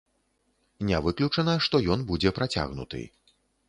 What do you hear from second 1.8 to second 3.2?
ён будзе працягнуты.